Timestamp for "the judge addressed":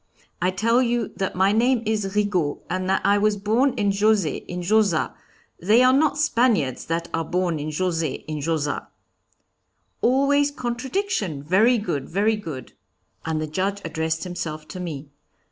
13.39-14.23